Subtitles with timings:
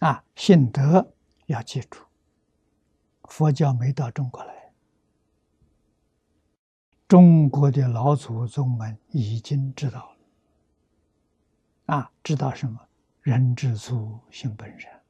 [0.00, 1.14] 啊，信德
[1.46, 2.00] 要记住，
[3.24, 4.72] 佛教没到中国来，
[7.06, 10.14] 中国的老祖宗们已经知道
[11.86, 12.80] 了，啊，知道什么？
[13.20, 15.02] 人之初，性本善。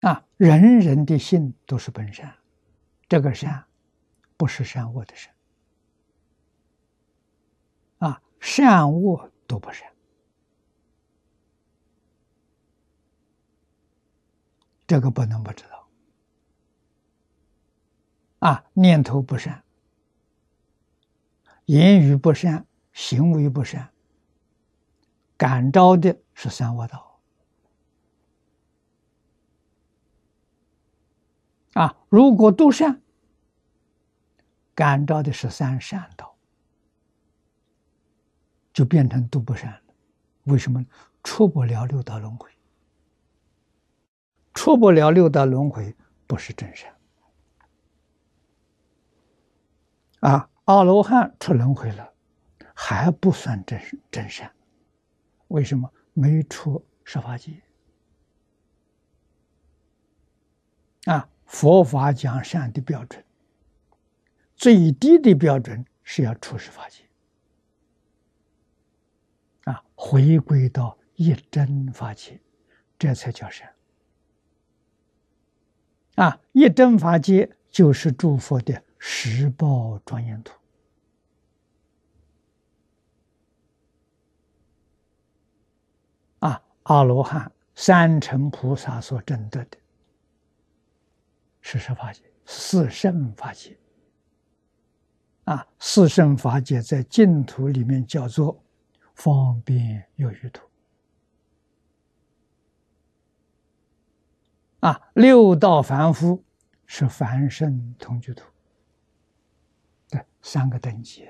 [0.00, 2.36] 啊，人人的性都是本善，
[3.08, 3.64] 这个善
[4.36, 5.34] 不是善恶的善，
[8.00, 9.90] 啊，善恶都不善，
[14.86, 15.88] 这个不能不知道。
[18.40, 19.64] 啊，念头不善，
[21.64, 23.90] 言语不善，行为不善，
[25.36, 27.20] 感召的是三恶道。
[31.72, 33.00] 啊，如果都善，
[34.74, 36.36] 感召的是三善道，
[38.72, 39.80] 就变成都不善了。
[40.44, 40.84] 为什么？
[41.22, 42.50] 出不了六道轮回，
[44.54, 45.94] 出不了六道轮回，
[46.26, 46.94] 不是真善。
[50.20, 52.14] 啊，阿罗汉出轮回了，
[52.72, 53.78] 还不算真
[54.10, 54.50] 真善。
[55.48, 55.92] 为什么？
[56.14, 57.60] 没出十法界。
[61.04, 61.28] 啊。
[61.46, 63.22] 佛法讲善的标准，
[64.56, 67.04] 最低的标准是要出十法界，
[69.64, 72.40] 啊，回归到一真法界，
[72.98, 73.72] 这才叫善。
[76.54, 80.54] 一真法界就是诸佛的十报庄严图，
[86.38, 89.76] 啊，阿罗汉、三乘菩萨所证得的。
[91.60, 93.76] 是十法界，四圣法界。
[95.42, 98.62] 啊，四圣法界在净土里面叫做
[99.14, 100.64] 方便有余土。
[104.78, 106.43] 啊，六道凡夫
[106.86, 108.44] 是凡圣同居土。
[110.08, 111.28] 对，三个等级。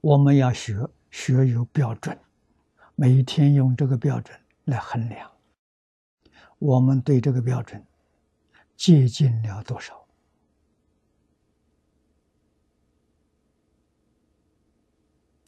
[0.00, 2.18] 我们要学，学有标准，
[2.94, 5.30] 每天用这个标准来衡量。
[6.58, 7.86] 我们对这个标准
[8.76, 10.06] 接近了多少？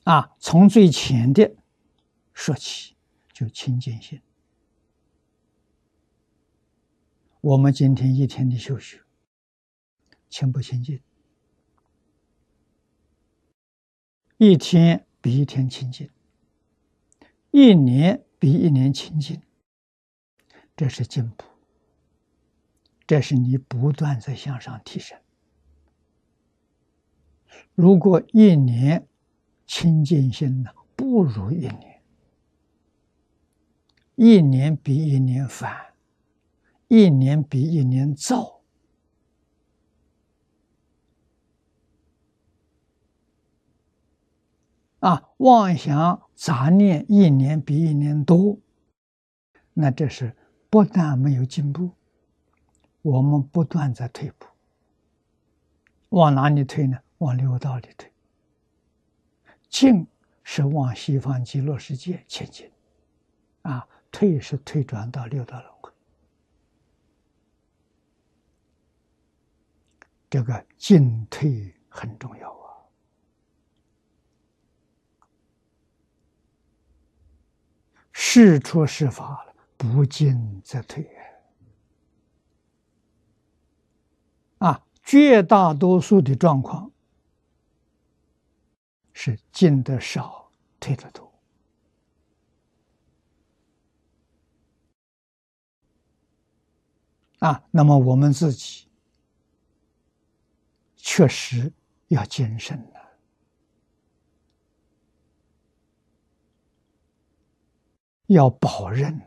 [0.04, 1.54] 啊，从最浅的
[2.34, 2.96] 说起，
[3.32, 4.20] 就清净心。
[7.42, 9.03] 我们今天一天的修学，
[10.28, 11.03] 清不清净？
[14.36, 16.08] 一天比一天清净，
[17.50, 19.42] 一年比一年清净。
[20.76, 21.44] 这是进步，
[23.08, 25.19] 这是你不断在向上提升。
[27.74, 29.09] 如果一年
[29.66, 32.03] 清净心呢，不如一年，
[34.14, 35.91] 一年比一年烦，
[36.92, 38.60] 一年比一年躁，
[45.00, 48.58] 啊，妄想杂念一年比一年多，
[49.72, 50.36] 那这是。
[50.69, 51.91] 不但没有进步，
[53.03, 54.47] 我们不断在退步。
[56.10, 56.98] 往哪里退呢？
[57.19, 58.10] 往六道里退。
[59.69, 60.06] 进
[60.42, 62.70] 是往西方极乐世界前进，
[63.62, 65.91] 啊，退是退转到六道轮回。
[70.32, 72.88] 这个进退很重要啊！
[78.12, 79.54] 事出是法了。
[79.76, 81.04] 不进则退
[84.59, 84.82] 啊！
[85.03, 86.91] 绝大多数的状况
[89.12, 90.50] 是进的少，
[90.81, 91.31] 退的多
[97.41, 97.62] 啊。
[97.71, 98.87] 那么我们自己
[101.04, 101.72] 确实
[102.08, 103.18] 要谨慎了，
[108.27, 109.21] 要保任。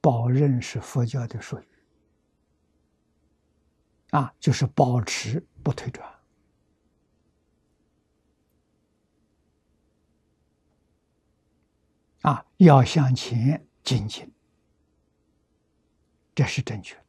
[0.00, 1.68] 保任是佛教的术语，
[4.10, 6.06] 啊，就是保持不退转，
[12.20, 14.30] 啊，要向前精进，
[16.34, 17.02] 这是正确。